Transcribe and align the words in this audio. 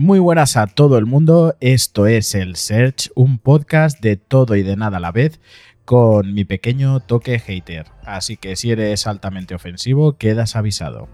Muy 0.00 0.18
buenas 0.18 0.56
a 0.56 0.66
todo 0.66 0.96
el 0.96 1.04
mundo, 1.04 1.56
esto 1.60 2.06
es 2.06 2.34
el 2.34 2.56
Search, 2.56 3.10
un 3.14 3.36
podcast 3.36 4.00
de 4.00 4.16
todo 4.16 4.56
y 4.56 4.62
de 4.62 4.74
nada 4.74 4.96
a 4.96 5.00
la 5.00 5.12
vez 5.12 5.40
con 5.84 6.32
mi 6.32 6.46
pequeño 6.46 7.00
toque 7.00 7.38
hater, 7.38 7.84
así 8.06 8.38
que 8.38 8.56
si 8.56 8.70
eres 8.70 9.06
altamente 9.06 9.54
ofensivo 9.54 10.16
quedas 10.16 10.56
avisado. 10.56 11.06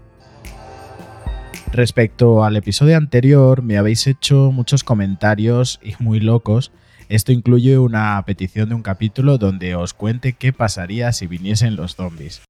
Respecto 1.73 2.45
al 2.45 2.55
episodio 2.55 2.95
anterior 2.95 3.61
me 3.61 3.77
habéis 3.77 4.07
hecho 4.07 4.53
muchos 4.53 4.85
comentarios 4.85 5.81
y 5.83 6.01
muy 6.01 6.21
locos, 6.21 6.71
esto 7.09 7.33
incluye 7.33 7.77
una 7.77 8.23
petición 8.25 8.69
de 8.69 8.75
un 8.75 8.83
capítulo 8.83 9.37
donde 9.37 9.75
os 9.75 9.93
cuente 9.93 10.31
qué 10.31 10.53
pasaría 10.53 11.11
si 11.11 11.27
viniesen 11.27 11.75
los 11.75 11.97
zombies. 11.97 12.41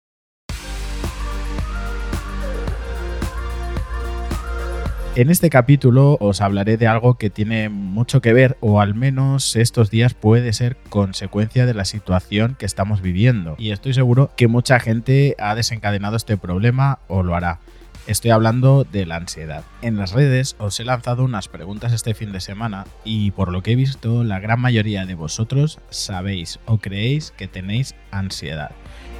En 5.17 5.31
este 5.31 5.49
capítulo 5.49 6.15
os 6.19 6.41
hablaré 6.41 6.77
de 6.77 6.85
algo 6.85 7.15
que 7.15 7.31
tiene 7.31 7.69
mucho 7.69 8.21
que 8.21 8.33
ver, 8.33 8.55
o 8.59 8.81
al 8.81 8.93
menos 8.93 9.55
estos 9.55 9.89
días 9.89 10.13
puede 10.13 10.53
ser 10.53 10.77
consecuencia 10.91 11.65
de 11.65 11.73
la 11.73 11.85
situación 11.85 12.55
que 12.59 12.67
estamos 12.67 13.01
viviendo. 13.01 13.55
Y 13.57 13.71
estoy 13.71 13.95
seguro 13.95 14.29
que 14.37 14.47
mucha 14.47 14.79
gente 14.79 15.35
ha 15.39 15.55
desencadenado 15.55 16.17
este 16.17 16.37
problema 16.37 16.99
o 17.07 17.23
lo 17.23 17.33
hará. 17.33 17.57
Estoy 18.05 18.29
hablando 18.29 18.83
de 18.83 19.07
la 19.07 19.15
ansiedad. 19.15 19.63
En 19.81 19.97
las 19.97 20.11
redes 20.11 20.55
os 20.59 20.79
he 20.79 20.85
lanzado 20.85 21.23
unas 21.23 21.47
preguntas 21.47 21.93
este 21.93 22.13
fin 22.13 22.31
de 22.31 22.39
semana 22.39 22.85
y 23.03 23.31
por 23.31 23.51
lo 23.51 23.63
que 23.63 23.71
he 23.71 23.75
visto 23.75 24.23
la 24.23 24.39
gran 24.39 24.61
mayoría 24.61 25.07
de 25.07 25.15
vosotros 25.15 25.79
sabéis 25.89 26.59
o 26.67 26.77
creéis 26.77 27.33
que 27.35 27.47
tenéis 27.47 27.95
ansiedad. 28.11 28.69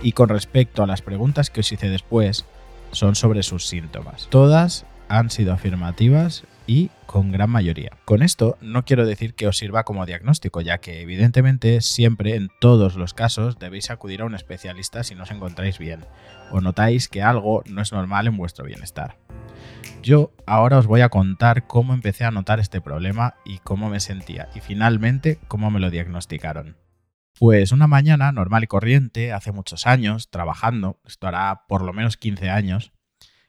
Y 0.04 0.12
con 0.12 0.30
respecto 0.30 0.84
a 0.84 0.88
las 0.88 1.02
preguntas 1.02 1.49
que 1.49 1.62
os 1.62 1.71
hice 1.71 1.90
después, 1.90 2.46
son 2.91 3.16
sobre 3.16 3.41
sus 3.41 3.66
síntomas. 3.66 4.27
Todas 4.30 4.86
han 5.10 5.30
sido 5.30 5.54
afirmativas 5.54 6.44
y 6.68 6.91
con 7.05 7.32
gran 7.32 7.50
mayoría. 7.50 7.91
Con 8.05 8.22
esto 8.22 8.58
no 8.62 8.86
quiero 8.86 9.05
decir 9.05 9.34
que 9.34 9.48
os 9.48 9.58
sirva 9.58 9.84
como 9.84 10.05
diagnóstico, 10.05 10.62
ya 10.62 10.80
que 10.80 11.02
evidentemente 11.02 11.82
siempre 11.82 12.36
en 12.36 12.49
todos 12.60 12.96
los 12.96 13.14
casos 13.14 13.58
debéis 13.58 13.90
acudir 13.90 14.22
a 14.22 14.26
un 14.26 14.36
especialista 14.36 15.04
si 15.04 15.16
no 15.16 15.24
os 15.24 15.32
encontráis 15.32 15.80
bien 15.80 16.05
o 16.52 16.62
notáis 16.62 17.08
que 17.08 17.22
algo 17.22 17.64
no 17.66 17.82
es 17.82 17.91
normal 17.91 18.27
en 18.27 18.38
vuestro 18.38 18.66
bienestar. 18.66 19.18
Yo 20.04 20.32
ahora 20.46 20.77
os 20.77 20.88
voy 20.88 21.02
a 21.02 21.10
contar 21.10 21.68
cómo 21.68 21.94
empecé 21.94 22.26
a 22.26 22.32
notar 22.32 22.60
este 22.60 22.82
problema 22.82 23.36
y 23.46 23.60
cómo 23.60 23.90
me 23.90 23.99
sentía 23.99 24.49
y 24.54 24.60
finalmente 24.60 25.40
cómo 25.48 25.71
me 25.71 25.80
lo 25.80 25.90
diagnosticaron. 25.90 26.77
Pues 27.40 27.71
una 27.71 27.88
mañana 27.88 28.32
normal 28.32 28.64
y 28.64 28.68
corriente, 28.68 29.32
hace 29.32 29.52
muchos 29.52 29.86
años, 29.86 30.30
trabajando, 30.32 30.99
esto 31.05 31.27
hará 31.27 31.66
por 31.68 31.84
lo 31.84 31.94
menos 31.94 32.18
15 32.18 32.49
años, 32.49 32.92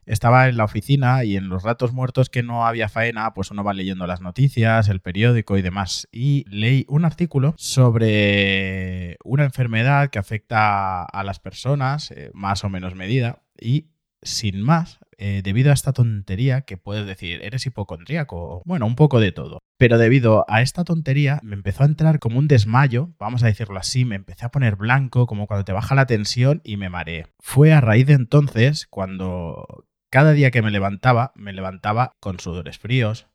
estaba 0.09 0.49
en 0.49 0.57
la 0.57 0.65
oficina 0.65 1.25
y 1.25 1.37
en 1.37 1.49
los 1.49 1.63
ratos 1.63 1.93
muertos 1.93 2.31
que 2.31 2.43
no 2.43 2.67
había 2.67 2.89
faena, 2.89 3.35
pues 3.35 3.51
uno 3.51 3.63
va 3.63 3.75
leyendo 3.75 4.07
las 4.07 4.21
noticias, 4.21 4.89
el 4.89 5.01
periódico 5.01 5.57
y 5.57 5.63
demás. 5.63 6.09
Y 6.11 6.45
leí 6.49 6.85
un 6.89 7.05
artículo 7.05 7.55
sobre 7.57 9.17
una 9.25 9.45
enfermedad 9.45 10.11
que 10.11 10.19
afecta 10.19 11.05
a 11.05 11.25
las 11.25 11.39
personas, 11.39 12.11
eh, 12.11 12.31
más 12.35 12.65
o 12.65 12.69
menos 12.69 12.95
medida, 12.95 13.43
y 13.61 13.91
sin 14.23 14.63
más, 14.63 14.99
eh, 15.17 15.43
debido 15.45 15.71
a 15.71 15.75
esta 15.75 15.93
tontería 15.93 16.63
que 16.63 16.77
puedes 16.77 17.07
decir, 17.07 17.41
eres 17.43 17.67
hipocondríaco, 17.67 18.63
bueno, 18.65 18.87
un 18.87 18.97
poco 18.97 19.21
de 19.21 19.33
todo. 19.33 19.59
Pero 19.77 19.99
debido 19.99 20.45
a 20.49 20.63
esta 20.63 20.85
tontería 20.85 21.41
me 21.43 21.55
empezó 21.55 21.83
a 21.83 21.87
entrar 21.87 22.19
como 22.19 22.39
un 22.39 22.49
desmayo, 22.49 23.11
vamos 23.19 23.43
a 23.43 23.47
decirlo 23.47 23.79
así, 23.79 24.05
me 24.05 24.17
empecé 24.17 24.45
a 24.45 24.51
poner 24.51 24.77
blanco, 24.77 25.27
como 25.27 25.47
cuando 25.47 25.65
te 25.65 25.73
baja 25.73 25.95
la 25.95 26.07
tensión 26.07 26.61
y 26.65 26.77
me 26.77 26.89
mareé. 26.89 27.27
Fue 27.41 27.73
a 27.73 27.81
raíz 27.81 28.07
de 28.07 28.15
entonces 28.15 28.87
cuando 28.89 29.88
cada 30.11 30.33
día 30.33 30.51
que 30.51 30.63
me 30.63 30.71
levantaba, 30.71 31.33
me 31.35 31.53
levantaba 31.53 32.17
con 32.21 32.41
sudores 32.41 32.79
fríos, 32.79 33.27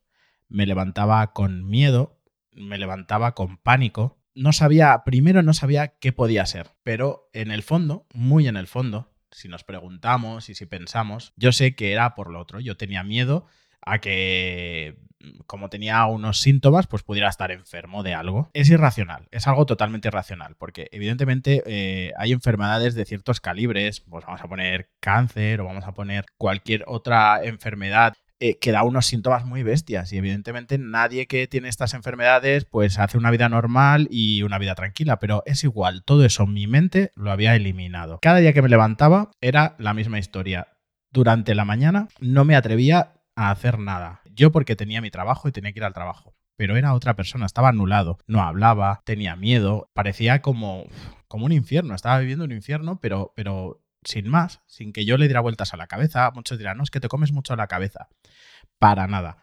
me 0.47 0.65
levantaba 0.65 1.33
con 1.33 1.67
miedo, 1.67 2.19
me 2.51 2.77
levantaba 2.77 3.35
con 3.35 3.57
pánico. 3.57 4.19
No 4.35 4.53
sabía, 4.53 5.03
primero 5.05 5.43
no 5.43 5.53
sabía 5.53 5.99
qué 5.99 6.11
podía 6.11 6.45
ser, 6.45 6.71
pero 6.83 7.29
en 7.33 7.51
el 7.51 7.63
fondo, 7.63 8.07
muy 8.13 8.47
en 8.47 8.57
el 8.57 8.67
fondo, 8.67 9.11
si 9.31 9.47
nos 9.47 9.63
preguntamos 9.63 10.49
y 10.49 10.55
si 10.55 10.65
pensamos, 10.65 11.33
yo 11.35 11.51
sé 11.51 11.75
que 11.75 11.91
era 11.91 12.15
por 12.15 12.31
lo 12.31 12.39
otro. 12.39 12.59
Yo 12.59 12.77
tenía 12.77 13.03
miedo 13.03 13.47
a 13.85 13.99
que 13.99 14.97
como 15.47 15.69
tenía 15.69 16.05
unos 16.05 16.39
síntomas, 16.39 16.87
pues 16.87 17.03
pudiera 17.03 17.29
estar 17.29 17.51
enfermo 17.51 18.03
de 18.03 18.13
algo. 18.13 18.49
Es 18.53 18.69
irracional, 18.69 19.27
es 19.31 19.47
algo 19.47 19.65
totalmente 19.65 20.07
irracional, 20.07 20.55
porque 20.57 20.89
evidentemente 20.91 21.63
eh, 21.65 22.11
hay 22.17 22.31
enfermedades 22.31 22.95
de 22.95 23.05
ciertos 23.05 23.39
calibres, 23.39 24.01
pues 24.01 24.25
vamos 24.25 24.41
a 24.41 24.47
poner 24.47 24.89
cáncer 24.99 25.61
o 25.61 25.65
vamos 25.65 25.85
a 25.85 25.93
poner 25.93 26.25
cualquier 26.37 26.83
otra 26.87 27.43
enfermedad 27.43 28.13
eh, 28.39 28.57
que 28.59 28.71
da 28.71 28.83
unos 28.83 29.05
síntomas 29.05 29.45
muy 29.45 29.63
bestias 29.63 30.11
y 30.11 30.17
evidentemente 30.17 30.77
nadie 30.77 31.27
que 31.27 31.47
tiene 31.47 31.69
estas 31.69 31.93
enfermedades 31.93 32.65
pues 32.65 32.99
hace 32.99 33.17
una 33.17 33.31
vida 33.31 33.47
normal 33.47 34.07
y 34.09 34.43
una 34.43 34.57
vida 34.57 34.75
tranquila, 34.75 35.17
pero 35.17 35.43
es 35.45 35.63
igual, 35.63 36.03
todo 36.03 36.25
eso 36.25 36.45
mi 36.45 36.67
mente 36.67 37.11
lo 37.15 37.31
había 37.31 37.55
eliminado. 37.55 38.19
Cada 38.21 38.39
día 38.39 38.51
que 38.51 38.61
me 38.61 38.69
levantaba 38.69 39.31
era 39.39 39.75
la 39.77 39.93
misma 39.93 40.19
historia. 40.19 40.67
Durante 41.11 41.55
la 41.55 41.63
mañana 41.63 42.09
no 42.19 42.43
me 42.43 42.55
atrevía 42.55 43.13
a 43.35 43.51
hacer 43.51 43.79
nada. 43.79 44.21
Yo 44.25 44.51
porque 44.51 44.75
tenía 44.75 45.01
mi 45.01 45.11
trabajo 45.11 45.47
y 45.47 45.51
tenía 45.51 45.71
que 45.71 45.79
ir 45.79 45.83
al 45.83 45.93
trabajo. 45.93 46.35
Pero 46.55 46.77
era 46.77 46.93
otra 46.93 47.15
persona, 47.15 47.45
estaba 47.45 47.69
anulado, 47.69 48.19
no 48.27 48.41
hablaba, 48.43 49.01
tenía 49.05 49.35
miedo, 49.35 49.89
parecía 49.93 50.41
como, 50.41 50.85
como 51.27 51.45
un 51.45 51.51
infierno, 51.51 51.95
estaba 51.95 52.19
viviendo 52.19 52.45
un 52.45 52.51
infierno, 52.51 52.99
pero, 53.01 53.33
pero 53.35 53.81
sin 54.03 54.29
más, 54.29 54.61
sin 54.67 54.93
que 54.93 55.05
yo 55.05 55.17
le 55.17 55.25
diera 55.25 55.41
vueltas 55.41 55.73
a 55.73 55.77
la 55.77 55.87
cabeza. 55.87 56.29
Muchos 56.33 56.57
dirán, 56.57 56.77
no, 56.77 56.83
es 56.83 56.91
que 56.91 56.99
te 56.99 57.07
comes 57.07 57.31
mucho 57.31 57.55
la 57.55 57.67
cabeza. 57.67 58.07
Para 58.77 59.07
nada. 59.07 59.37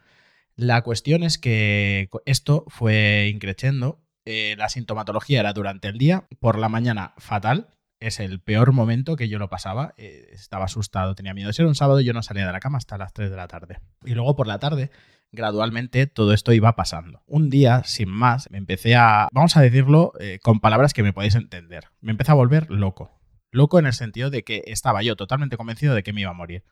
La 0.55 0.83
cuestión 0.83 1.22
es 1.22 1.39
que 1.39 2.09
esto 2.27 2.65
fue 2.69 3.31
increciendo. 3.33 4.05
Eh, 4.25 4.55
la 4.59 4.69
sintomatología 4.69 5.41
era 5.41 5.53
durante 5.53 5.89
el 5.89 5.99
día, 5.99 6.28
por 6.39 6.59
la 6.59 6.69
mañana 6.69 7.15
fatal, 7.17 7.75
es 8.00 8.19
el 8.19 8.41
peor 8.41 8.72
momento 8.72 9.15
que 9.15 9.28
yo 9.28 9.38
lo 9.38 9.49
pasaba. 9.49 9.94
Eh, 9.99 10.31
estaba 10.33 10.65
asustado, 10.65 11.15
tenía 11.15 11.34
miedo. 11.34 11.50
Era 11.56 11.69
un 11.69 11.75
sábado, 11.75 12.00
yo 12.00 12.12
no 12.15 12.22
salía 12.22 12.47
de 12.47 12.53
la 12.53 12.61
cama 12.61 12.78
hasta 12.78 12.99
las 12.99 13.12
3 13.12 13.31
de 13.31 13.37
la 13.37 13.47
tarde. 13.47 13.78
Y 14.05 14.15
luego 14.15 14.34
por 14.34 14.47
la 14.47 14.59
tarde, 14.59 14.91
gradualmente, 15.31 16.06
todo 16.06 16.33
esto 16.33 16.53
iba 16.53 16.75
pasando. 16.75 17.22
Un 17.27 17.50
día, 17.50 17.83
sin 17.84 18.09
más, 18.09 18.50
me 18.50 18.59
empecé 18.59 18.97
a, 18.97 19.28
vamos 19.33 19.56
a 19.56 19.60
decirlo 19.60 20.12
eh, 20.19 20.39
con 20.43 20.60
palabras 20.60 20.94
que 20.94 21.03
me 21.03 21.12
podéis 21.12 21.34
entender. 21.34 21.84
Me 22.00 22.10
empecé 22.10 22.33
a 22.33 22.34
volver 22.34 22.71
loco. 22.71 23.10
Loco 23.53 23.78
en 23.78 23.87
el 23.87 23.93
sentido 23.93 24.31
de 24.31 24.44
que 24.44 24.62
estaba 24.66 25.03
yo 25.03 25.15
totalmente 25.15 25.59
convencido 25.59 25.94
de 25.94 26.03
que 26.03 26.12
me 26.15 26.22
iba 26.22 26.31
a 26.31 26.34
morir. 26.34 26.65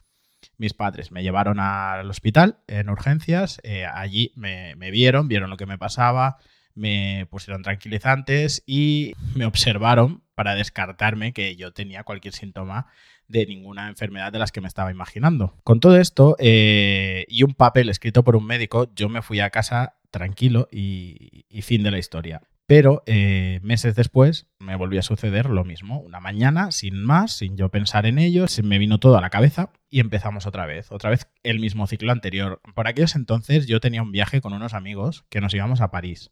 Mis 0.57 0.73
padres 0.73 1.11
me 1.11 1.23
llevaron 1.23 1.59
al 1.61 2.09
hospital 2.09 2.61
en 2.69 2.89
urgencias, 2.89 3.61
eh, 3.65 3.85
allí 3.87 4.33
me 4.37 4.91
vieron, 4.93 5.27
vieron 5.27 5.51
lo 5.51 5.57
que 5.57 5.67
me 5.67 5.79
pasaba, 5.79 6.39
me 6.79 7.27
pusieron 7.31 7.63
tranquilizantes 7.63 8.63
y 8.67 9.15
me 9.35 9.45
observaron 9.45 10.23
para 10.35 10.55
descartarme 10.55 11.33
que 11.33 11.57
yo 11.57 11.73
tenía 11.73 12.05
cualquier 12.05 12.33
síntoma 12.33 12.87
de 13.27 13.45
ninguna 13.47 13.89
enfermedad 13.89 14.33
de 14.33 14.39
las 14.39 14.53
que 14.53 14.61
me 14.61 14.69
estaba 14.69 14.91
imaginando. 14.91 15.55
Con 15.65 15.81
todo 15.81 15.99
esto 15.99 16.37
eh, 16.39 17.27
y 17.29 17.43
un 17.43 17.55
papel 17.55 17.89
escrito 17.89 18.25
por 18.25 18.37
un 18.37 18.47
médico, 18.47 18.89
yo 18.95 19.09
me 19.09 19.23
fui 19.23 19.41
a 19.41 19.51
casa 19.51 19.97
tranquilo 20.11 20.69
y, 20.73 21.45
fin 21.63 21.83
de 21.83 21.91
la 21.91 21.99
historia. 21.99 22.43
Pero 22.67 23.03
eh, 23.07 23.61
meses 23.63 23.95
después 23.95 24.47
me 24.59 24.77
volvió 24.77 25.01
a 25.01 25.03
suceder 25.03 25.47
lo 25.47 25.65
mismo. 25.65 26.01
Una 26.01 26.21
mañana, 26.21 26.71
sin 26.71 27.03
más, 27.03 27.33
sin 27.37 27.57
yo 27.57 27.71
pensar 27.71 28.05
en 28.05 28.19
ello, 28.19 28.47
se 28.47 28.63
me 28.63 28.79
vino 28.79 28.99
todo 28.99 29.17
a 29.17 29.23
la 29.23 29.31
cabeza 29.31 29.71
y 29.91 30.01
empezamos 30.01 30.47
otra 30.47 30.67
vez. 30.67 30.93
Otra 30.93 31.11
vez 31.11 31.29
el 31.43 31.61
mismo 31.61 31.87
ciclo 31.87 32.13
anterior. 32.13 32.61
Por 32.75 32.87
aquellos 32.87 33.17
entonces 33.17 33.67
yo 33.67 33.81
tenía 33.81 34.03
un 34.03 34.13
viaje 34.13 34.41
con 34.41 34.53
unos 34.53 34.75
amigos 34.75 35.25
que 35.31 35.41
nos 35.41 35.55
íbamos 35.55 35.81
a 35.81 35.91
París. 35.91 36.31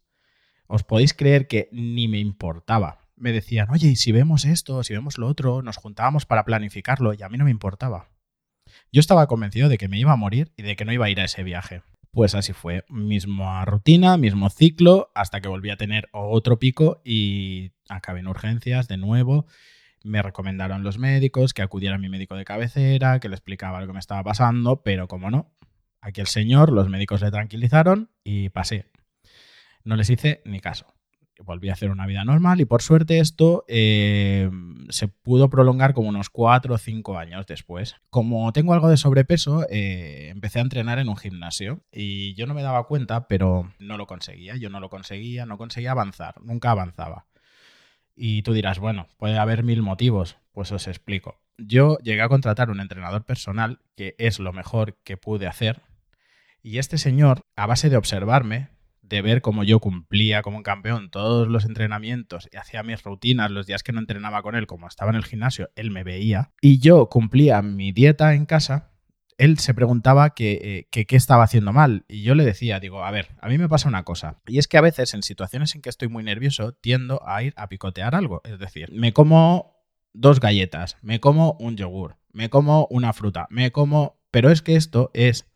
Os 0.67 0.83
podéis 0.83 1.13
creer 1.13 1.47
que 1.47 1.69
ni 1.71 2.07
me 2.07 2.19
importaba. 2.19 2.99
Me 3.15 3.31
decían, 3.31 3.69
oye, 3.71 3.95
si 3.95 4.11
vemos 4.11 4.45
esto, 4.45 4.83
si 4.83 4.93
vemos 4.93 5.17
lo 5.17 5.27
otro, 5.27 5.61
nos 5.61 5.77
juntábamos 5.77 6.25
para 6.25 6.45
planificarlo 6.45 7.13
y 7.13 7.23
a 7.23 7.29
mí 7.29 7.37
no 7.37 7.45
me 7.45 7.51
importaba. 7.51 8.09
Yo 8.91 8.99
estaba 8.99 9.27
convencido 9.27 9.69
de 9.69 9.77
que 9.77 9.87
me 9.87 9.97
iba 9.97 10.11
a 10.11 10.17
morir 10.17 10.51
y 10.57 10.63
de 10.63 10.75
que 10.75 10.85
no 10.85 10.91
iba 10.91 11.05
a 11.05 11.09
ir 11.09 11.19
a 11.19 11.25
ese 11.25 11.43
viaje. 11.43 11.81
Pues 12.11 12.35
así 12.35 12.53
fue, 12.53 12.83
misma 12.89 13.63
rutina, 13.65 14.17
mismo 14.17 14.49
ciclo, 14.49 15.11
hasta 15.15 15.39
que 15.39 15.47
volví 15.47 15.69
a 15.69 15.77
tener 15.77 16.09
otro 16.11 16.59
pico 16.59 17.01
y 17.03 17.71
acabé 17.89 18.19
en 18.19 18.27
urgencias 18.27 18.87
de 18.87 18.97
nuevo. 18.97 19.45
Me 20.03 20.21
recomendaron 20.21 20.83
los 20.83 20.97
médicos 20.97 21.53
que 21.53 21.61
acudiera 21.61 21.95
a 21.95 21.99
mi 21.99 22.09
médico 22.09 22.35
de 22.35 22.45
cabecera, 22.45 23.19
que 23.19 23.29
le 23.29 23.35
explicaba 23.35 23.81
lo 23.81 23.87
que 23.87 23.93
me 23.93 23.99
estaba 23.99 24.23
pasando, 24.23 24.83
pero 24.83 25.07
como 25.07 25.31
no, 25.31 25.53
aquí 26.01 26.21
el 26.21 26.27
señor, 26.27 26.71
los 26.71 26.89
médicos 26.89 27.21
le 27.21 27.31
tranquilizaron 27.31 28.09
y 28.23 28.49
pasé. 28.49 28.85
No 29.87 29.95
les 29.95 30.09
hice 30.09 30.41
ni 30.43 30.59
caso. 30.59 30.93
Volví 31.45 31.69
a 31.69 31.73
hacer 31.73 31.91
una 31.91 32.05
vida 32.05 32.25
normal 32.25 32.59
y 32.59 32.65
por 32.65 32.81
suerte 32.81 33.19
esto 33.19 33.63
eh, 33.69 34.49
se 34.89 35.07
pudo 35.07 35.49
prolongar 35.49 35.93
como 35.93 36.09
unos 36.09 36.29
4 36.29 36.75
o 36.75 36.77
5 36.77 37.17
años 37.17 37.45
después. 37.47 37.95
Como 38.09 38.51
tengo 38.51 38.73
algo 38.73 38.89
de 38.89 38.97
sobrepeso, 38.97 39.65
eh, 39.69 40.27
empecé 40.27 40.59
a 40.59 40.63
entrenar 40.63 40.99
en 40.99 41.07
un 41.07 41.15
gimnasio 41.15 41.85
y 41.89 42.33
yo 42.33 42.47
no 42.47 42.53
me 42.53 42.63
daba 42.63 42.85
cuenta, 42.85 43.29
pero 43.29 43.71
no 43.79 43.97
lo 43.97 44.07
conseguía. 44.07 44.57
Yo 44.57 44.69
no 44.69 44.81
lo 44.81 44.89
conseguía, 44.89 45.45
no 45.45 45.57
conseguía 45.57 45.91
avanzar, 45.91 46.35
nunca 46.41 46.71
avanzaba. 46.71 47.27
Y 48.13 48.41
tú 48.41 48.51
dirás, 48.51 48.79
bueno, 48.79 49.07
puede 49.15 49.37
haber 49.37 49.63
mil 49.63 49.83
motivos, 49.83 50.35
pues 50.51 50.69
os 50.73 50.87
explico. 50.89 51.39
Yo 51.57 51.97
llegué 51.99 52.23
a 52.23 52.29
contratar 52.29 52.69
un 52.71 52.81
entrenador 52.81 53.23
personal, 53.23 53.79
que 53.95 54.15
es 54.17 54.39
lo 54.39 54.51
mejor 54.51 54.97
que 55.05 55.15
pude 55.15 55.47
hacer, 55.47 55.81
Y 56.61 56.79
este 56.79 56.97
señor, 56.97 57.45
a 57.55 57.67
base 57.67 57.89
de 57.89 57.95
observarme, 57.95 58.75
de 59.07 59.21
ver 59.21 59.41
cómo 59.41 59.63
yo 59.63 59.79
cumplía 59.79 60.41
como 60.41 60.57
un 60.57 60.63
campeón 60.63 61.09
todos 61.09 61.47
los 61.47 61.65
entrenamientos 61.65 62.49
y 62.51 62.57
hacía 62.57 62.83
mis 62.83 63.03
rutinas 63.03 63.51
los 63.51 63.65
días 63.65 63.83
que 63.83 63.91
no 63.91 63.99
entrenaba 63.99 64.41
con 64.41 64.55
él, 64.55 64.67
como 64.67 64.87
estaba 64.87 65.11
en 65.11 65.17
el 65.17 65.25
gimnasio, 65.25 65.69
él 65.75 65.91
me 65.91 66.03
veía, 66.03 66.51
y 66.61 66.79
yo 66.79 67.09
cumplía 67.09 67.61
mi 67.61 67.91
dieta 67.91 68.33
en 68.33 68.45
casa, 68.45 68.91
él 69.37 69.59
se 69.59 69.73
preguntaba 69.75 70.33
qué 70.33 70.87
estaba 70.91 71.43
haciendo 71.43 71.71
mal. 71.71 72.05
Y 72.07 72.23
yo 72.23 72.33
le 72.33 72.43
decía, 72.43 72.79
digo, 72.79 73.05
a 73.05 73.11
ver, 73.11 73.35
a 73.39 73.47
mí 73.47 73.59
me 73.59 73.69
pasa 73.69 73.87
una 73.87 74.03
cosa. 74.03 74.41
Y 74.47 74.57
es 74.57 74.67
que 74.67 74.77
a 74.77 74.81
veces 74.81 75.13
en 75.13 75.21
situaciones 75.21 75.75
en 75.75 75.83
que 75.83 75.89
estoy 75.89 76.07
muy 76.07 76.23
nervioso 76.23 76.73
tiendo 76.73 77.21
a 77.23 77.43
ir 77.43 77.53
a 77.55 77.69
picotear 77.69 78.15
algo. 78.15 78.41
Es 78.43 78.57
decir, 78.57 78.91
me 78.93 79.13
como 79.13 79.75
dos 80.13 80.39
galletas, 80.39 80.97
me 81.03 81.19
como 81.19 81.55
un 81.59 81.77
yogur, 81.77 82.17
me 82.31 82.49
como 82.49 82.87
una 82.89 83.13
fruta, 83.13 83.45
me 83.51 83.71
como... 83.71 84.19
Pero 84.31 84.49
es 84.49 84.63
que 84.63 84.75
esto 84.75 85.11
es 85.13 85.47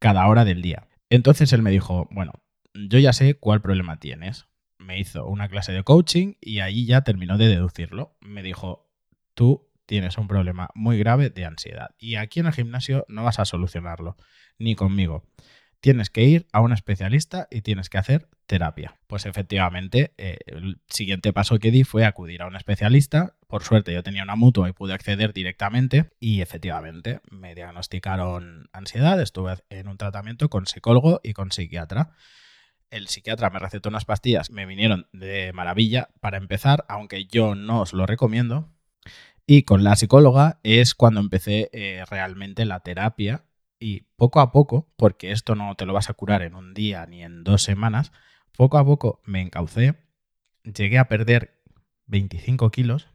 cada 0.00 0.26
hora 0.26 0.44
del 0.44 0.60
día. 0.60 0.88
Entonces 1.08 1.52
él 1.52 1.62
me 1.62 1.70
dijo, 1.70 2.08
bueno, 2.10 2.32
yo 2.74 2.98
ya 2.98 3.12
sé 3.12 3.34
cuál 3.34 3.60
problema 3.60 3.98
tienes. 3.98 4.46
Me 4.78 4.98
hizo 4.98 5.26
una 5.26 5.48
clase 5.48 5.72
de 5.72 5.84
coaching 5.84 6.34
y 6.40 6.60
ahí 6.60 6.86
ya 6.86 7.02
terminó 7.02 7.38
de 7.38 7.48
deducirlo. 7.48 8.16
Me 8.20 8.42
dijo, 8.42 8.90
tú 9.34 9.70
tienes 9.86 10.18
un 10.18 10.28
problema 10.28 10.70
muy 10.74 10.98
grave 10.98 11.30
de 11.30 11.44
ansiedad 11.44 11.94
y 11.98 12.16
aquí 12.16 12.40
en 12.40 12.46
el 12.46 12.52
gimnasio 12.52 13.04
no 13.08 13.24
vas 13.24 13.38
a 13.38 13.44
solucionarlo, 13.44 14.16
ni 14.58 14.74
conmigo. 14.74 15.24
Tienes 15.80 16.10
que 16.10 16.22
ir 16.22 16.46
a 16.52 16.60
un 16.60 16.72
especialista 16.72 17.48
y 17.50 17.62
tienes 17.62 17.90
que 17.90 17.98
hacer 17.98 18.28
terapia. 18.46 19.00
Pues 19.08 19.26
efectivamente, 19.26 20.14
eh, 20.16 20.38
el 20.46 20.80
siguiente 20.88 21.32
paso 21.32 21.58
que 21.58 21.72
di 21.72 21.82
fue 21.82 22.04
acudir 22.04 22.42
a 22.42 22.46
un 22.46 22.54
especialista. 22.54 23.34
Por 23.48 23.64
suerte 23.64 23.92
yo 23.92 24.04
tenía 24.04 24.22
una 24.22 24.36
mutua 24.36 24.68
y 24.68 24.72
pude 24.72 24.94
acceder 24.94 25.32
directamente 25.32 26.10
y 26.20 26.40
efectivamente 26.40 27.20
me 27.30 27.56
diagnosticaron 27.56 28.68
ansiedad. 28.72 29.20
Estuve 29.20 29.56
en 29.70 29.88
un 29.88 29.98
tratamiento 29.98 30.48
con 30.48 30.66
psicólogo 30.66 31.20
y 31.24 31.32
con 31.32 31.50
psiquiatra 31.50 32.12
el 32.92 33.08
psiquiatra 33.08 33.50
me 33.50 33.58
recetó 33.58 33.88
unas 33.88 34.04
pastillas, 34.04 34.50
me 34.50 34.66
vinieron 34.66 35.08
de 35.12 35.52
maravilla 35.54 36.10
para 36.20 36.36
empezar, 36.36 36.84
aunque 36.88 37.24
yo 37.24 37.54
no 37.54 37.80
os 37.80 37.94
lo 37.94 38.06
recomiendo. 38.06 38.70
Y 39.46 39.62
con 39.62 39.82
la 39.82 39.96
psicóloga 39.96 40.60
es 40.62 40.94
cuando 40.94 41.20
empecé 41.20 41.70
eh, 41.72 42.04
realmente 42.08 42.64
la 42.64 42.80
terapia 42.80 43.44
y 43.80 44.02
poco 44.16 44.40
a 44.40 44.52
poco, 44.52 44.92
porque 44.96 45.32
esto 45.32 45.54
no 45.54 45.74
te 45.74 45.86
lo 45.86 45.94
vas 45.94 46.10
a 46.10 46.14
curar 46.14 46.42
en 46.42 46.54
un 46.54 46.74
día 46.74 47.04
ni 47.06 47.22
en 47.22 47.42
dos 47.42 47.62
semanas, 47.62 48.12
poco 48.56 48.78
a 48.78 48.84
poco 48.84 49.20
me 49.24 49.40
encaucé, 49.40 49.96
llegué 50.62 50.98
a 50.98 51.08
perder 51.08 51.62
25 52.06 52.70
kilos 52.70 53.08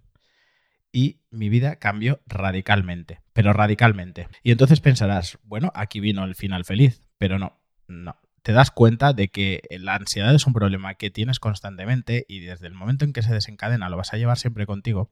y 0.91 1.21
mi 1.29 1.49
vida 1.49 1.77
cambió 1.77 2.19
radicalmente, 2.25 3.21
pero 3.31 3.53
radicalmente. 3.53 4.27
Y 4.43 4.51
entonces 4.51 4.81
pensarás, 4.81 5.37
bueno, 5.43 5.71
aquí 5.75 5.99
vino 5.99 6.25
el 6.25 6.35
final 6.35 6.65
feliz, 6.65 7.03
pero 7.17 7.37
no, 7.39 7.61
no 7.87 8.17
te 8.47 8.53
das 8.53 8.71
cuenta 8.71 9.11
de 9.11 9.27
que 9.27 9.61
la 9.71 9.95
ansiedad 9.95 10.33
es 10.33 10.47
un 10.47 10.53
problema 10.53 10.93
que 10.93 11.09
tienes 11.09 11.37
constantemente 11.37 12.25
y 12.29 12.39
desde 12.39 12.67
el 12.67 12.73
momento 12.73 13.03
en 13.03 13.11
que 13.11 13.21
se 13.21 13.33
desencadena 13.33 13.89
lo 13.89 13.97
vas 13.97 14.13
a 14.13 14.17
llevar 14.17 14.37
siempre 14.37 14.65
contigo, 14.65 15.11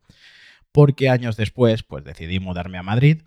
porque 0.72 1.10
años 1.10 1.36
después 1.36 1.84
pues 1.84 2.06
decidí 2.06 2.40
mudarme 2.40 2.78
a 2.78 2.84
Madrid 2.84 3.24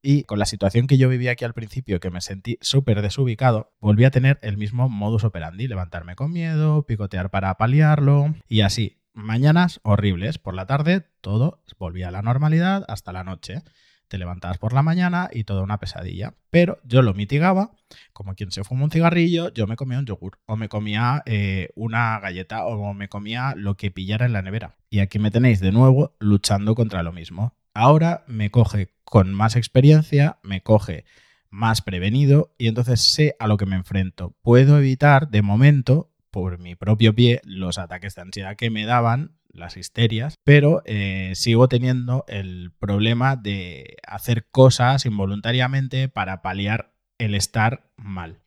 y 0.00 0.22
con 0.22 0.38
la 0.38 0.46
situación 0.46 0.86
que 0.86 0.96
yo 0.96 1.10
vivía 1.10 1.32
aquí 1.32 1.44
al 1.44 1.52
principio, 1.52 2.00
que 2.00 2.08
me 2.08 2.22
sentí 2.22 2.56
súper 2.62 3.02
desubicado, 3.02 3.74
volví 3.78 4.06
a 4.06 4.10
tener 4.10 4.38
el 4.40 4.56
mismo 4.56 4.88
modus 4.88 5.22
operandi, 5.22 5.68
levantarme 5.68 6.16
con 6.16 6.32
miedo, 6.32 6.86
picotear 6.86 7.28
para 7.28 7.54
paliarlo 7.58 8.34
y 8.48 8.62
así. 8.62 9.02
Mañanas 9.12 9.80
horribles, 9.82 10.38
por 10.38 10.54
la 10.54 10.64
tarde 10.64 11.10
todo 11.20 11.62
volvía 11.78 12.08
a 12.08 12.10
la 12.10 12.22
normalidad 12.22 12.86
hasta 12.88 13.12
la 13.12 13.22
noche 13.22 13.64
te 14.08 14.18
levantabas 14.18 14.58
por 14.58 14.72
la 14.72 14.82
mañana 14.82 15.28
y 15.32 15.44
toda 15.44 15.62
una 15.62 15.78
pesadilla. 15.78 16.34
Pero 16.50 16.78
yo 16.84 17.02
lo 17.02 17.14
mitigaba, 17.14 17.72
como 18.12 18.34
quien 18.34 18.50
se 18.50 18.64
fuma 18.64 18.84
un 18.84 18.90
cigarrillo, 18.90 19.52
yo 19.52 19.66
me 19.66 19.76
comía 19.76 19.98
un 19.98 20.06
yogur, 20.06 20.38
o 20.46 20.56
me 20.56 20.68
comía 20.68 21.22
eh, 21.26 21.70
una 21.74 22.18
galleta, 22.20 22.64
o 22.66 22.94
me 22.94 23.08
comía 23.08 23.54
lo 23.56 23.76
que 23.76 23.90
pillara 23.90 24.26
en 24.26 24.32
la 24.32 24.42
nevera. 24.42 24.76
Y 24.90 25.00
aquí 25.00 25.18
me 25.18 25.30
tenéis 25.30 25.60
de 25.60 25.72
nuevo 25.72 26.16
luchando 26.18 26.74
contra 26.74 27.02
lo 27.02 27.12
mismo. 27.12 27.54
Ahora 27.74 28.24
me 28.26 28.50
coge 28.50 28.94
con 29.04 29.34
más 29.34 29.56
experiencia, 29.56 30.38
me 30.42 30.62
coge 30.62 31.04
más 31.50 31.82
prevenido 31.82 32.54
y 32.58 32.68
entonces 32.68 33.00
sé 33.00 33.36
a 33.38 33.46
lo 33.46 33.56
que 33.56 33.66
me 33.66 33.76
enfrento. 33.76 34.34
Puedo 34.42 34.78
evitar 34.78 35.28
de 35.28 35.42
momento 35.42 36.10
por 36.36 36.58
mi 36.58 36.74
propio 36.74 37.14
pie 37.14 37.40
los 37.44 37.78
ataques 37.78 38.14
de 38.14 38.20
ansiedad 38.20 38.56
que 38.56 38.68
me 38.68 38.84
daban 38.84 39.38
las 39.48 39.78
histerias, 39.78 40.34
pero 40.44 40.82
eh, 40.84 41.32
sigo 41.34 41.66
teniendo 41.66 42.26
el 42.28 42.72
problema 42.78 43.36
de 43.36 43.96
hacer 44.06 44.46
cosas 44.50 45.06
involuntariamente 45.06 46.10
para 46.10 46.42
paliar 46.42 46.92
el 47.16 47.34
estar 47.34 47.88
mal. 47.96 48.42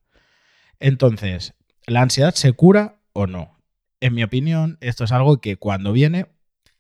Entonces, 0.80 1.56
¿la 1.88 2.04
ansiedad 2.04 2.36
se 2.36 2.54
cura 2.54 3.00
o 3.12 3.26
no? 3.26 3.58
En 4.02 4.14
mi 4.14 4.22
opinión, 4.22 4.78
esto 4.82 5.04
es 5.04 5.12
algo 5.12 5.42
que 5.42 5.56
cuando 5.56 5.92
viene 5.92 6.28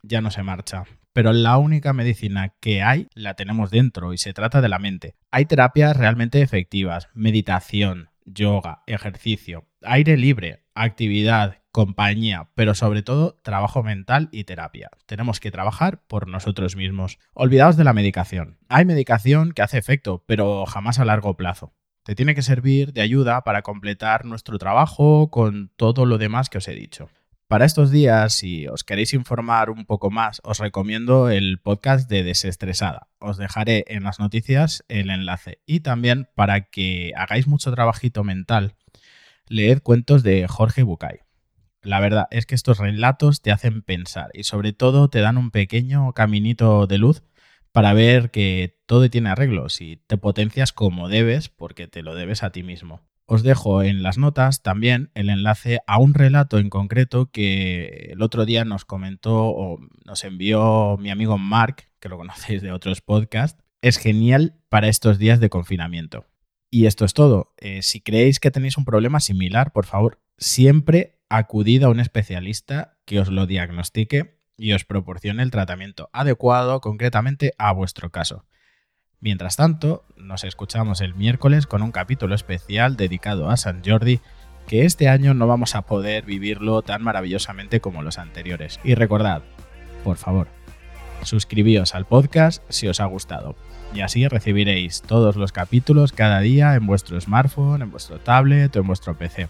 ya 0.03 0.21
no 0.21 0.29
se 0.29 0.43
marcha. 0.43 0.83
Pero 1.11 1.33
la 1.33 1.57
única 1.57 1.91
medicina 1.91 2.53
que 2.59 2.83
hay 2.83 3.07
la 3.15 3.33
tenemos 3.33 3.71
dentro 3.71 4.13
y 4.13 4.19
se 4.19 4.33
trata 4.33 4.61
de 4.61 4.69
la 4.69 4.77
mente. 4.77 5.15
Hay 5.31 5.45
terapias 5.45 5.97
realmente 5.97 6.43
efectivas, 6.43 7.09
meditación, 7.15 8.09
yoga, 8.33 8.83
ejercicio, 8.87 9.67
aire 9.81 10.17
libre, 10.17 10.65
actividad, 10.73 11.61
compañía, 11.71 12.49
pero 12.55 12.73
sobre 12.75 13.03
todo 13.03 13.39
trabajo 13.43 13.83
mental 13.83 14.29
y 14.31 14.43
terapia. 14.43 14.89
Tenemos 15.05 15.39
que 15.39 15.51
trabajar 15.51 16.01
por 16.07 16.27
nosotros 16.27 16.75
mismos. 16.75 17.19
Olvidaos 17.33 17.77
de 17.77 17.83
la 17.83 17.93
medicación. 17.93 18.57
Hay 18.69 18.85
medicación 18.85 19.51
que 19.51 19.61
hace 19.61 19.77
efecto, 19.77 20.23
pero 20.25 20.65
jamás 20.65 20.99
a 20.99 21.05
largo 21.05 21.37
plazo. 21.37 21.73
Te 22.03 22.15
tiene 22.15 22.33
que 22.33 22.41
servir 22.41 22.93
de 22.93 23.01
ayuda 23.01 23.43
para 23.43 23.61
completar 23.61 24.25
nuestro 24.25 24.57
trabajo 24.57 25.29
con 25.29 25.71
todo 25.75 26.05
lo 26.05 26.17
demás 26.17 26.49
que 26.49 26.57
os 26.57 26.67
he 26.67 26.73
dicho. 26.73 27.09
Para 27.49 27.65
estos 27.65 27.89
días, 27.89 28.33
si 28.33 28.67
os 28.67 28.83
queréis 28.83 29.11
informar 29.15 29.71
un 29.71 29.87
poco 29.87 30.11
más, 30.11 30.39
os 30.43 30.59
recomiendo 30.59 31.31
el 31.31 31.57
podcast 31.57 32.07
de 32.07 32.21
Desestresada. 32.21 33.07
Os 33.17 33.37
dejaré 33.37 33.85
en 33.87 34.03
las 34.03 34.19
noticias 34.19 34.85
el 34.87 35.09
enlace. 35.09 35.57
Y 35.65 35.79
también 35.79 36.29
para 36.35 36.69
que 36.69 37.11
hagáis 37.17 37.47
mucho 37.47 37.71
trabajito 37.71 38.23
mental, 38.23 38.75
leed 39.47 39.81
cuentos 39.81 40.21
de 40.21 40.47
Jorge 40.47 40.83
Bucay. 40.83 41.21
La 41.81 41.99
verdad 41.99 42.27
es 42.29 42.45
que 42.45 42.53
estos 42.53 42.77
relatos 42.77 43.41
te 43.41 43.51
hacen 43.51 43.81
pensar 43.81 44.29
y 44.35 44.43
sobre 44.43 44.71
todo 44.71 45.09
te 45.09 45.21
dan 45.21 45.39
un 45.39 45.49
pequeño 45.49 46.13
caminito 46.13 46.85
de 46.85 46.99
luz 46.99 47.23
para 47.71 47.93
ver 47.93 48.29
que 48.29 48.77
todo 48.85 49.09
tiene 49.09 49.31
arreglos 49.31 49.81
y 49.81 49.97
te 50.05 50.17
potencias 50.17 50.71
como 50.71 51.09
debes 51.09 51.49
porque 51.49 51.87
te 51.87 52.03
lo 52.03 52.13
debes 52.13 52.43
a 52.43 52.51
ti 52.51 52.61
mismo. 52.61 53.08
Os 53.31 53.43
dejo 53.43 53.83
en 53.83 54.01
las 54.01 54.17
notas 54.17 54.63
también 54.63 55.11
el 55.13 55.29
enlace 55.29 55.81
a 55.85 55.99
un 55.99 56.15
relato 56.15 56.57
en 56.57 56.71
concreto 56.71 57.29
que 57.29 58.09
el 58.09 58.23
otro 58.23 58.43
día 58.43 58.65
nos 58.65 58.85
comentó 58.85 59.49
o 59.49 59.77
nos 60.03 60.23
envió 60.23 60.97
mi 60.97 61.11
amigo 61.11 61.37
Mark, 61.37 61.89
que 61.99 62.09
lo 62.09 62.17
conocéis 62.17 62.63
de 62.63 62.71
otros 62.71 63.01
podcasts. 63.01 63.63
Es 63.83 63.99
genial 63.99 64.55
para 64.67 64.87
estos 64.87 65.19
días 65.19 65.39
de 65.39 65.51
confinamiento. 65.51 66.25
Y 66.71 66.87
esto 66.87 67.05
es 67.05 67.13
todo. 67.13 67.53
Eh, 67.57 67.83
si 67.83 68.01
creéis 68.01 68.39
que 68.39 68.49
tenéis 68.49 68.79
un 68.79 68.85
problema 68.85 69.19
similar, 69.19 69.73
por 69.73 69.85
favor, 69.85 70.19
siempre 70.39 71.19
acudid 71.29 71.83
a 71.83 71.89
un 71.89 71.99
especialista 71.99 72.97
que 73.05 73.19
os 73.19 73.29
lo 73.29 73.45
diagnostique 73.45 74.39
y 74.57 74.73
os 74.73 74.85
proporcione 74.85 75.43
el 75.43 75.51
tratamiento 75.51 76.09
adecuado 76.13 76.81
concretamente 76.81 77.53
a 77.59 77.73
vuestro 77.73 78.09
caso. 78.09 78.47
Mientras 79.21 79.57
tanto, 79.57 80.05
nos 80.15 80.43
escuchamos 80.43 81.01
el 81.01 81.13
miércoles 81.13 81.67
con 81.67 81.81
un 81.81 81.91
capítulo 81.91 82.35
especial 82.35 82.95
dedicado 82.95 83.49
a 83.49 83.57
San 83.57 83.81
Jordi, 83.85 84.21
que 84.67 84.85
este 84.85 85.09
año 85.09 85.33
no 85.33 85.45
vamos 85.45 85.75
a 85.75 85.81
poder 85.81 86.23
vivirlo 86.23 86.81
tan 86.83 87.03
maravillosamente 87.03 87.81
como 87.81 88.01
los 88.01 88.17
anteriores. 88.17 88.79
Y 88.83 88.95
recordad, 88.95 89.41
por 90.03 90.15
favor, 90.15 90.47
suscribíos 91.23 91.95
al 91.95 92.05
podcast 92.05 92.63
si 92.69 92.87
os 92.87 93.01
ha 93.01 93.05
gustado 93.05 93.55
y 93.93 94.01
así 94.01 94.27
recibiréis 94.27 95.01
todos 95.01 95.35
los 95.35 95.51
capítulos 95.51 96.11
cada 96.11 96.39
día 96.39 96.75
en 96.75 96.85
vuestro 96.85 97.19
smartphone, 97.19 97.81
en 97.81 97.91
vuestro 97.91 98.19
tablet 98.19 98.75
o 98.75 98.79
en 98.79 98.87
vuestro 98.87 99.17
PC. 99.17 99.49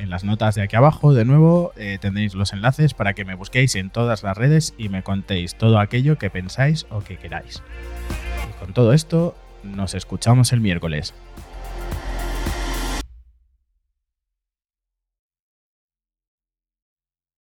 En 0.00 0.10
las 0.10 0.24
notas 0.24 0.56
de 0.56 0.62
aquí 0.62 0.76
abajo, 0.76 1.14
de 1.14 1.24
nuevo, 1.24 1.72
eh, 1.76 1.98
tendréis 2.00 2.34
los 2.34 2.52
enlaces 2.52 2.94
para 2.94 3.14
que 3.14 3.24
me 3.24 3.34
busquéis 3.34 3.76
en 3.76 3.90
todas 3.90 4.22
las 4.22 4.36
redes 4.36 4.74
y 4.76 4.88
me 4.88 5.02
contéis 5.02 5.56
todo 5.56 5.78
aquello 5.78 6.18
que 6.18 6.30
pensáis 6.30 6.86
o 6.90 7.00
que 7.00 7.16
queráis. 7.16 7.62
Con 8.60 8.72
todo 8.72 8.92
esto, 8.92 9.34
nos 9.62 9.94
escuchamos 9.94 10.52
el 10.52 10.60
miércoles. 10.60 11.14